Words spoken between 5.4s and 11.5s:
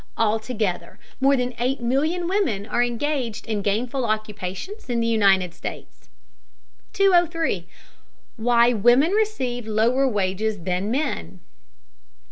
States. 203. WHY WOMEN RECEIVE LOWER WAGES THAN MEN.